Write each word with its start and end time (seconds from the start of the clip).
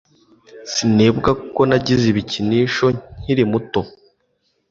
Sinibuka 0.71 1.31
ko 1.55 1.61
nagize 1.69 2.05
ibikinisho 2.07 2.85
nkiri 3.21 3.43
muto 3.51 3.81